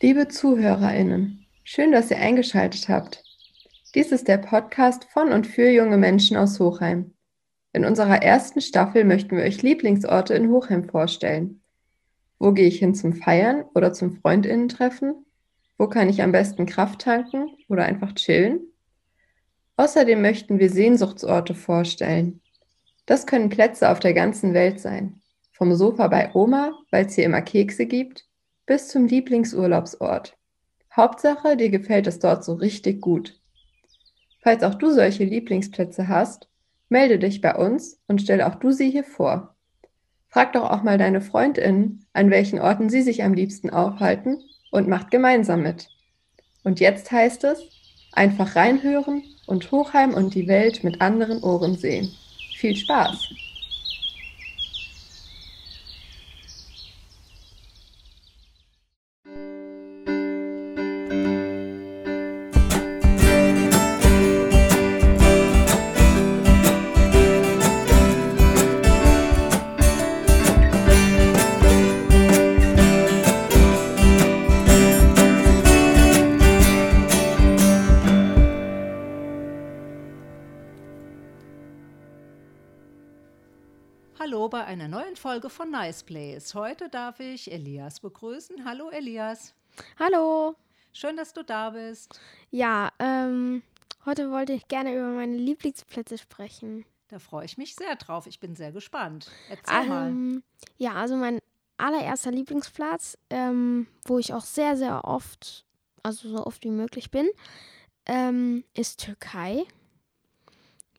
Liebe 0.00 0.28
ZuhörerInnen, 0.28 1.44
schön, 1.64 1.90
dass 1.90 2.08
ihr 2.12 2.18
eingeschaltet 2.18 2.88
habt. 2.88 3.24
Dies 3.96 4.12
ist 4.12 4.28
der 4.28 4.38
Podcast 4.38 5.08
von 5.12 5.32
und 5.32 5.44
für 5.44 5.68
junge 5.70 5.98
Menschen 5.98 6.36
aus 6.36 6.60
Hochheim. 6.60 7.14
In 7.72 7.84
unserer 7.84 8.22
ersten 8.22 8.60
Staffel 8.60 9.02
möchten 9.02 9.36
wir 9.36 9.42
euch 9.42 9.60
Lieblingsorte 9.60 10.34
in 10.34 10.50
Hochheim 10.50 10.88
vorstellen. 10.88 11.62
Wo 12.38 12.52
gehe 12.52 12.68
ich 12.68 12.78
hin 12.78 12.94
zum 12.94 13.12
Feiern 13.12 13.64
oder 13.74 13.92
zum 13.92 14.12
Freundinnen-Treffen? 14.12 15.26
Wo 15.78 15.88
kann 15.88 16.08
ich 16.08 16.22
am 16.22 16.30
besten 16.30 16.64
Kraft 16.64 17.00
tanken 17.00 17.48
oder 17.66 17.84
einfach 17.84 18.12
chillen? 18.14 18.60
Außerdem 19.76 20.22
möchten 20.22 20.60
wir 20.60 20.70
Sehnsuchtsorte 20.70 21.56
vorstellen. 21.56 22.40
Das 23.06 23.26
können 23.26 23.48
Plätze 23.48 23.90
auf 23.90 23.98
der 23.98 24.14
ganzen 24.14 24.54
Welt 24.54 24.78
sein. 24.78 25.20
Vom 25.50 25.74
Sofa 25.74 26.06
bei 26.06 26.32
Oma, 26.34 26.70
weil 26.92 27.06
es 27.06 27.16
hier 27.16 27.24
immer 27.24 27.42
Kekse 27.42 27.86
gibt, 27.86 28.27
bis 28.68 28.88
zum 28.88 29.06
Lieblingsurlaubsort. 29.06 30.36
Hauptsache, 30.94 31.56
dir 31.56 31.70
gefällt 31.70 32.06
es 32.06 32.18
dort 32.18 32.44
so 32.44 32.52
richtig 32.52 33.00
gut. 33.00 33.40
Falls 34.42 34.62
auch 34.62 34.74
du 34.74 34.90
solche 34.90 35.24
Lieblingsplätze 35.24 36.06
hast, 36.06 36.48
melde 36.90 37.18
dich 37.18 37.40
bei 37.40 37.56
uns 37.56 37.98
und 38.08 38.20
stell 38.20 38.42
auch 38.42 38.56
du 38.56 38.70
sie 38.70 38.90
hier 38.90 39.04
vor. 39.04 39.56
Frag 40.28 40.52
doch 40.52 40.70
auch 40.70 40.82
mal 40.82 40.98
deine 40.98 41.22
Freundinnen, 41.22 42.04
an 42.12 42.30
welchen 42.30 42.60
Orten 42.60 42.90
sie 42.90 43.00
sich 43.00 43.22
am 43.22 43.32
liebsten 43.32 43.70
aufhalten 43.70 44.42
und 44.70 44.86
macht 44.86 45.10
gemeinsam 45.10 45.62
mit. 45.62 45.88
Und 46.62 46.78
jetzt 46.78 47.10
heißt 47.10 47.44
es, 47.44 47.62
einfach 48.12 48.54
reinhören 48.54 49.22
und 49.46 49.72
Hochheim 49.72 50.12
und 50.12 50.34
die 50.34 50.46
Welt 50.46 50.84
mit 50.84 51.00
anderen 51.00 51.42
Ohren 51.42 51.76
sehen. 51.76 52.10
Viel 52.58 52.76
Spaß! 52.76 53.30
Hallo 84.28 84.50
bei 84.50 84.62
einer 84.62 84.88
neuen 84.88 85.16
Folge 85.16 85.48
von 85.48 85.70
Nice 85.70 86.02
Place. 86.02 86.54
Heute 86.54 86.90
darf 86.90 87.18
ich 87.18 87.50
Elias 87.50 88.00
begrüßen. 88.00 88.62
Hallo 88.66 88.90
Elias. 88.90 89.54
Hallo. 89.98 90.54
Schön, 90.92 91.16
dass 91.16 91.32
du 91.32 91.42
da 91.42 91.70
bist. 91.70 92.20
Ja, 92.50 92.92
ähm, 92.98 93.62
heute 94.04 94.30
wollte 94.30 94.52
ich 94.52 94.68
gerne 94.68 94.94
über 94.94 95.08
meine 95.08 95.34
Lieblingsplätze 95.34 96.18
sprechen. 96.18 96.84
Da 97.08 97.18
freue 97.18 97.46
ich 97.46 97.56
mich 97.56 97.74
sehr 97.74 97.96
drauf. 97.96 98.26
Ich 98.26 98.38
bin 98.38 98.54
sehr 98.54 98.70
gespannt. 98.70 99.30
Erzähl 99.48 99.90
ähm, 99.90 100.34
mal. 100.34 100.42
Ja, 100.76 100.92
also 100.92 101.16
mein 101.16 101.40
allererster 101.78 102.30
Lieblingsplatz, 102.30 103.16
ähm, 103.30 103.86
wo 104.04 104.18
ich 104.18 104.34
auch 104.34 104.44
sehr, 104.44 104.76
sehr 104.76 105.06
oft, 105.06 105.64
also 106.02 106.28
so 106.28 106.44
oft 106.44 106.62
wie 106.64 106.70
möglich 106.70 107.10
bin, 107.10 107.30
ähm, 108.04 108.62
ist 108.74 109.00
Türkei. 109.00 109.64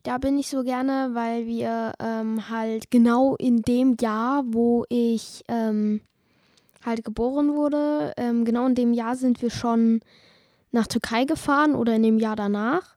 Da 0.03 0.17
bin 0.17 0.39
ich 0.39 0.47
so 0.47 0.63
gerne, 0.63 1.09
weil 1.13 1.45
wir 1.45 1.93
ähm, 1.99 2.49
halt 2.49 2.89
genau 2.89 3.35
in 3.35 3.61
dem 3.61 3.97
Jahr, 3.99 4.43
wo 4.45 4.85
ich 4.87 5.43
ähm, 5.49 6.01
halt 6.85 7.03
geboren 7.03 7.53
wurde, 7.53 8.13
ähm, 8.15 8.45
genau 8.45 8.65
in 8.67 8.75
dem 8.75 8.93
Jahr 8.93 9.15
sind 9.15 9.41
wir 9.41 9.49
schon 9.49 9.99
nach 10.71 10.87
Türkei 10.87 11.25
gefahren 11.25 11.75
oder 11.75 11.95
in 11.95 12.03
dem 12.03 12.19
Jahr 12.19 12.35
danach. 12.35 12.95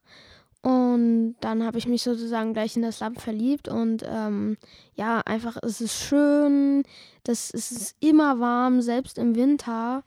Und 0.62 1.34
dann 1.40 1.64
habe 1.64 1.78
ich 1.78 1.88
mich 1.88 2.02
sozusagen 2.02 2.52
gleich 2.52 2.76
in 2.76 2.82
das 2.82 3.00
Land 3.00 3.20
verliebt 3.20 3.66
und 3.66 4.04
ähm, 4.06 4.56
ja, 4.94 5.20
einfach 5.24 5.56
es 5.60 5.80
ist 5.80 5.98
schön, 5.98 6.84
das, 7.24 7.52
es 7.52 7.72
ist 7.72 7.96
immer 7.98 8.38
warm, 8.38 8.80
selbst 8.80 9.18
im 9.18 9.34
Winter. 9.34 10.04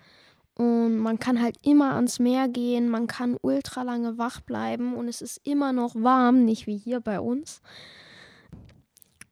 Und 0.55 0.97
man 0.99 1.19
kann 1.19 1.41
halt 1.41 1.57
immer 1.63 1.95
ans 1.95 2.19
Meer 2.19 2.47
gehen, 2.47 2.89
man 2.89 3.07
kann 3.07 3.37
ultra 3.41 3.83
lange 3.83 4.17
wach 4.17 4.39
bleiben 4.39 4.95
und 4.95 5.09
es 5.09 5.21
ist 5.21 5.41
immer 5.43 5.73
noch 5.73 5.95
warm, 5.95 6.45
nicht 6.45 6.65
wie 6.65 6.77
hier 6.77 7.01
bei 7.01 7.19
uns. 7.19 7.61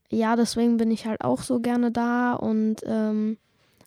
Ja, 0.10 0.36
deswegen 0.36 0.78
bin 0.78 0.92
ich 0.92 1.06
halt 1.06 1.22
auch 1.22 1.42
so 1.42 1.60
gerne 1.60 1.92
da 1.92 2.34
und 2.34 2.82
ähm, 2.86 3.38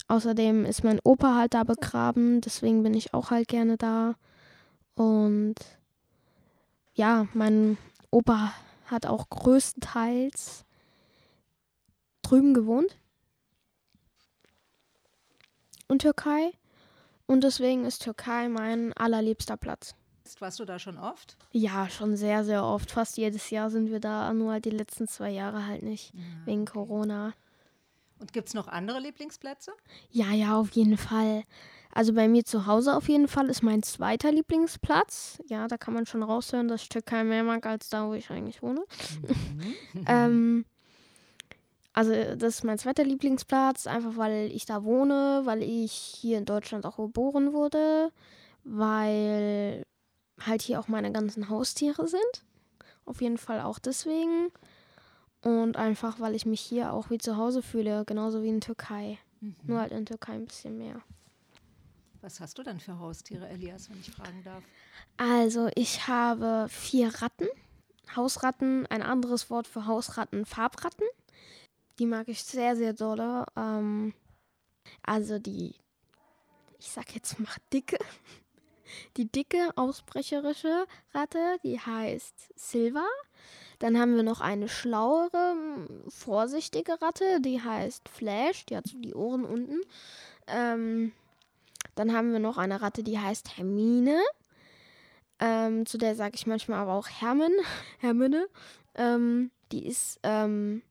außerdem 0.09 0.65
ist 0.65 0.83
mein 0.83 0.99
Opa 1.05 1.35
halt 1.35 1.53
da 1.53 1.63
begraben, 1.65 2.41
deswegen 2.41 2.83
bin 2.83 2.95
ich 2.95 3.13
auch 3.13 3.31
halt 3.31 3.49
gerne 3.49 3.77
da. 3.77 4.15
Und 4.95 5.57
ja, 6.95 7.29
mein 7.35 7.77
Opa 8.11 8.55
hat 8.87 9.05
auch 9.05 9.29
größtenteils 9.29 10.65
drüben 12.23 12.55
gewohnt. 12.55 12.97
In 15.89 15.99
Türkei. 15.99 16.53
Und 17.26 17.42
deswegen 17.42 17.84
ist 17.84 18.03
Türkei 18.03 18.48
mein 18.48 18.92
allerliebster 18.92 19.56
Platz. 19.56 19.94
Warst 20.41 20.59
du 20.59 20.64
da 20.64 20.78
schon 20.78 20.98
oft? 20.98 21.37
Ja, 21.53 21.88
schon 21.88 22.16
sehr, 22.16 22.44
sehr 22.44 22.64
oft. 22.64 22.91
Fast 22.91 23.16
jedes 23.16 23.50
Jahr 23.50 23.70
sind 23.70 23.91
wir 23.91 24.00
da, 24.00 24.32
nur 24.32 24.53
halt 24.53 24.64
die 24.64 24.70
letzten 24.70 25.06
zwei 25.06 25.31
Jahre 25.31 25.66
halt 25.66 25.82
nicht, 25.82 26.12
ja, 26.14 26.20
wegen 26.44 26.62
okay. 26.62 26.72
Corona. 26.72 27.32
Und 28.19 28.32
gibt 28.32 28.48
es 28.48 28.54
noch 28.54 28.66
andere 28.66 28.98
Lieblingsplätze? 28.98 29.72
Ja, 30.10 30.32
ja, 30.32 30.59
auf 30.59 30.70
jeden 30.70 30.97
Fall. 30.97 31.44
Also 31.92 32.12
bei 32.12 32.28
mir 32.28 32.44
zu 32.44 32.66
Hause 32.66 32.97
auf 32.97 33.09
jeden 33.09 33.28
Fall 33.28 33.48
ist 33.48 33.62
mein 33.62 33.82
zweiter 33.82 34.32
Lieblingsplatz. 34.32 35.38
Ja, 35.47 35.69
da 35.69 35.78
kann 35.78 35.94
man 35.94 36.06
schon 36.06 36.22
raushören, 36.22 36.69
dass 36.69 36.82
ich 36.82 36.88
Türkei 36.88 37.25
mehr 37.25 37.44
mag 37.44 37.64
als 37.66 37.88
da, 37.88 38.08
wo 38.08 38.14
ich 38.14 38.31
eigentlich 38.31 38.62
wohne. 38.62 38.84
Mhm. 39.22 39.75
ähm, 40.06 40.64
also 41.97 42.12
das 42.12 42.57
ist 42.57 42.65
mein 42.65 42.79
zweiter 42.79 43.05
Lieblingsplatz, 43.05 43.87
einfach 43.87 44.19
weil 44.19 44.53
ich 44.53 44.67
da 44.67 44.84
wohne, 44.84 45.41
weil 45.45 45.62
ich 45.62 45.93
hier 45.93 46.37
in 46.37 46.45
Deutschland 46.45 46.84
auch 46.84 46.99
geboren 46.99 47.55
wurde, 47.55 48.12
weil 48.65 49.83
halt 50.39 50.61
hier 50.61 50.79
auch 50.79 50.89
meine 50.89 51.11
ganzen 51.11 51.49
Haustiere 51.49 52.06
sind. 52.06 52.45
Auf 53.06 53.23
jeden 53.23 53.39
Fall 53.39 53.62
auch 53.62 53.79
deswegen. 53.79 54.53
Und 55.41 55.79
einfach, 55.79 56.21
weil 56.21 56.35
ich 56.35 56.45
mich 56.45 56.61
hier 56.61 56.93
auch 56.93 57.09
wie 57.09 57.17
zu 57.17 57.39
Hause 57.39 57.62
fühle, 57.62 58.05
genauso 58.05 58.43
wie 58.43 58.51
in 58.51 58.61
Türkei. 58.61 59.17
Mhm. 59.41 59.56
Nur 59.62 59.81
halt 59.81 59.93
in 59.93 60.05
Türkei 60.05 60.33
ein 60.33 60.45
bisschen 60.45 60.77
mehr. 60.77 61.01
Was 62.21 62.41
hast 62.41 62.59
du 62.59 62.62
denn 62.62 62.79
für 62.79 62.99
Haustiere, 62.99 63.49
Elias, 63.49 63.89
wenn 63.89 64.01
ich 64.01 64.11
fragen 64.11 64.43
darf? 64.45 64.62
Also, 65.17 65.71
ich 65.75 66.09
habe 66.09 66.67
vier 66.69 67.23
Ratten. 67.23 67.47
Hausratten, 68.15 68.87
ein 68.87 69.01
anderes 69.01 69.49
Wort 69.49 69.67
für 69.67 69.87
Hausratten, 69.87 70.45
Farbratten. 70.45 71.06
Die 71.99 72.07
mag 72.07 72.29
ich 72.29 72.43
sehr, 72.43 72.77
sehr 72.77 72.93
doll. 72.93 73.45
Ähm, 73.57 74.12
also 75.03 75.39
die, 75.39 75.75
ich 76.79 76.91
sag 76.91 77.15
jetzt 77.15 77.39
mal 77.39 77.55
dicke. 77.73 77.99
Die 79.17 79.27
dicke, 79.27 79.71
ausbrecherische 79.75 80.87
Ratte, 81.12 81.59
die 81.65 81.81
heißt 81.81 82.53
Silva. 82.55 83.05
Dann 83.81 83.99
haben 83.99 84.15
wir 84.15 84.23
noch 84.23 84.41
eine 84.41 84.69
schlauere, 84.69 85.56
vorsichtige 86.09 87.03
Ratte, 87.03 87.41
die 87.41 87.61
heißt 87.61 88.09
Flash. 88.09 88.65
Die 88.67 88.77
hat 88.77 88.87
so 88.87 88.97
die 88.99 89.15
Ohren 89.15 89.45
unten. 89.45 89.81
Ähm, 90.47 91.12
dann 91.97 92.12
haben 92.12 92.33
wir 92.33 92.39
noch 92.39 92.59
eine 92.59 92.81
Ratte, 92.81 93.03
die 93.03 93.19
heißt 93.19 93.56
Hermine. 93.56 94.23
Ähm, 95.39 95.85
zu 95.85 95.99
der 95.99 96.15
sage 96.15 96.37
ich 96.37 96.47
manchmal 96.47 96.79
aber 96.79 96.95
auch 96.95 97.09
Hermin, 97.09 97.53
Hermine. 97.99 98.49
Ähm, 98.95 99.51
die 99.73 99.87
ist 99.87 100.21
ähm, 100.23 100.83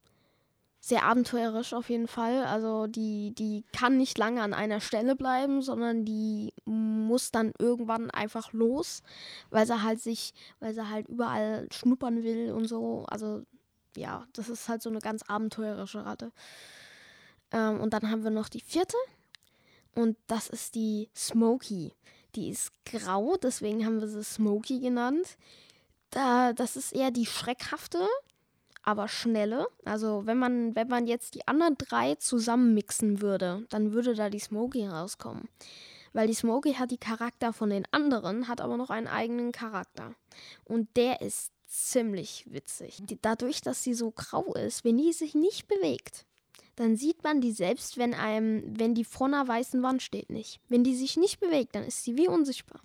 sehr 0.85 1.03
abenteuerisch 1.03 1.73
auf 1.73 1.89
jeden 1.89 2.07
Fall. 2.07 2.45
Also 2.45 2.85
die, 2.85 3.33
die 3.33 3.63
kann 3.73 3.97
nicht 3.97 4.19
lange 4.19 4.43
an 4.43 4.53
einer 4.53 4.79
Stelle 4.79 5.15
bleiben, 5.15 5.63
sondern 5.63 6.05
die 6.05 6.53
muss 6.65 7.31
dann 7.31 7.53
irgendwann 7.57 8.11
einfach 8.11 8.53
los, 8.53 9.01
weil 9.49 9.65
sie 9.65 9.81
halt 9.81 9.99
sich, 9.99 10.35
weil 10.59 10.75
sie 10.75 10.87
halt 10.87 11.07
überall 11.07 11.67
schnuppern 11.73 12.21
will 12.21 12.51
und 12.51 12.67
so. 12.67 13.03
Also 13.07 13.41
ja, 13.97 14.27
das 14.33 14.47
ist 14.47 14.69
halt 14.69 14.83
so 14.83 14.91
eine 14.91 14.99
ganz 14.99 15.23
abenteuerische 15.23 16.05
Ratte. 16.05 16.31
Ähm, 17.51 17.79
und 17.79 17.93
dann 17.95 18.11
haben 18.11 18.23
wir 18.23 18.29
noch 18.29 18.47
die 18.47 18.61
vierte. 18.61 18.97
Und 19.95 20.17
das 20.27 20.49
ist 20.49 20.75
die 20.75 21.09
Smokey. 21.15 21.93
Die 22.35 22.49
ist 22.49 22.71
grau, 22.85 23.37
deswegen 23.37 23.87
haben 23.87 24.01
wir 24.01 24.07
sie 24.07 24.23
Smokey 24.23 24.81
genannt. 24.81 25.35
Da, 26.11 26.53
das 26.53 26.75
ist 26.75 26.93
eher 26.93 27.09
die 27.09 27.25
schreckhafte 27.25 28.07
aber 28.85 29.07
schnelle. 29.07 29.67
Also 29.83 30.25
wenn 30.25 30.37
man, 30.37 30.75
wenn 30.75 30.87
man 30.87 31.07
jetzt 31.07 31.35
die 31.35 31.47
anderen 31.47 31.75
drei 31.77 32.15
zusammenmixen 32.15 33.21
würde, 33.21 33.65
dann 33.69 33.91
würde 33.93 34.15
da 34.15 34.29
die 34.29 34.39
Smokey 34.39 34.87
rauskommen. 34.87 35.49
Weil 36.13 36.27
die 36.27 36.33
Smokey 36.33 36.75
hat 36.75 36.91
die 36.91 36.97
Charakter 36.97 37.51
von 37.51 37.69
den 37.69 37.85
anderen, 37.91 38.47
hat 38.47 38.61
aber 38.61 38.77
noch 38.77 38.89
einen 38.89 39.07
eigenen 39.07 39.51
Charakter. 39.51 40.15
Und 40.63 40.95
der 40.95 41.21
ist 41.21 41.51
ziemlich 41.67 42.45
witzig. 42.49 43.03
Dadurch, 43.21 43.61
dass 43.61 43.83
sie 43.83 43.93
so 43.93 44.11
grau 44.11 44.53
ist, 44.53 44.85
wenn 44.85 44.97
die 44.97 45.11
sich 45.11 45.35
nicht 45.35 45.67
bewegt, 45.67 46.25
dann 46.75 46.95
sieht 46.95 47.23
man 47.23 47.41
die 47.41 47.51
selbst, 47.51 47.97
wenn 47.97 48.13
einem, 48.13 48.63
wenn 48.79 48.95
die 48.95 49.05
vor 49.05 49.27
einer 49.27 49.47
weißen 49.47 49.81
Wand 49.81 50.01
steht, 50.01 50.29
nicht. 50.29 50.59
Wenn 50.69 50.83
die 50.83 50.95
sich 50.95 51.17
nicht 51.17 51.39
bewegt, 51.39 51.75
dann 51.75 51.83
ist 51.83 52.03
sie 52.03 52.17
wie 52.17 52.27
unsichtbar. 52.27 52.81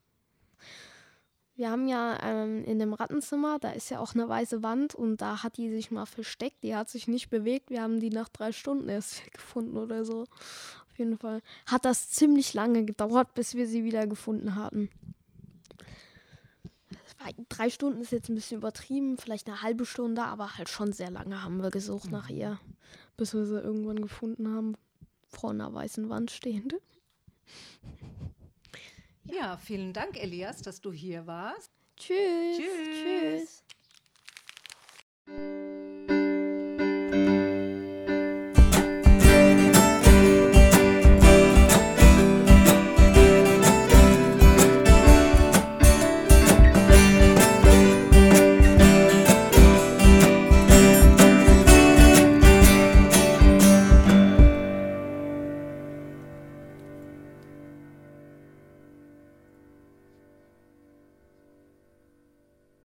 Wir 1.61 1.71
haben 1.71 1.89
ja 1.89 2.19
ähm, 2.23 2.65
in 2.65 2.79
dem 2.79 2.95
Rattenzimmer, 2.95 3.59
da 3.59 3.73
ist 3.73 3.91
ja 3.91 3.99
auch 3.99 4.15
eine 4.15 4.27
weiße 4.27 4.63
Wand 4.63 4.95
und 4.95 5.19
da 5.19 5.43
hat 5.43 5.59
die 5.59 5.69
sich 5.69 5.91
mal 5.91 6.07
versteckt. 6.07 6.63
Die 6.63 6.75
hat 6.75 6.89
sich 6.89 7.07
nicht 7.07 7.29
bewegt. 7.29 7.69
Wir 7.69 7.83
haben 7.83 8.01
die 8.01 8.09
nach 8.09 8.31
drei 8.31 8.53
Stunden 8.53 8.89
erst 8.89 9.31
gefunden 9.35 9.77
oder 9.77 10.07
so. 10.07 10.23
Auf 10.23 10.99
jeden 10.99 11.19
Fall 11.19 11.43
hat 11.67 11.85
das 11.85 12.09
ziemlich 12.09 12.55
lange 12.55 12.87
gedauert, 12.87 13.35
bis 13.35 13.57
wir 13.57 13.67
sie 13.67 13.85
wieder 13.85 14.07
gefunden 14.07 14.55
hatten. 14.55 14.89
Drei 17.51 17.69
Stunden 17.69 18.01
ist 18.01 18.13
jetzt 18.13 18.31
ein 18.31 18.37
bisschen 18.37 18.57
übertrieben, 18.57 19.19
vielleicht 19.19 19.47
eine 19.47 19.61
halbe 19.61 19.85
Stunde, 19.85 20.23
aber 20.23 20.57
halt 20.57 20.71
schon 20.71 20.95
sehr 20.95 21.11
lange 21.11 21.45
haben 21.45 21.63
wir 21.63 21.71
gesucht 21.71 22.07
mhm. 22.07 22.13
nach 22.13 22.31
ihr, 22.31 22.59
bis 23.19 23.35
wir 23.35 23.45
sie 23.45 23.61
irgendwann 23.61 24.01
gefunden 24.01 24.49
haben, 24.49 24.77
vor 25.29 25.51
einer 25.51 25.75
weißen 25.75 26.09
Wand 26.09 26.31
stehend. 26.31 26.77
Ja, 29.33 29.57
vielen 29.57 29.93
Dank, 29.93 30.21
Elias, 30.21 30.63
dass 30.63 30.81
du 30.81 30.93
hier 30.93 31.27
warst. 31.27 31.71
Tschüss. 31.97 32.57
Tschüss. 32.57 33.63
Tschüss. 35.27 35.70